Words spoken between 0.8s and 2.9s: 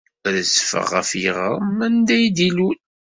ɣef yiɣrem anda i d-ilul.